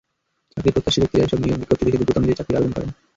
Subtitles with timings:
[0.53, 2.89] চাকরিপ্রত্যাশী ব্যক্তিরা এসব নিয়োগ বিজ্ঞপ্তি দেখে যোগ্যতা অনুযায়ী চাকরির আবেদন করেন।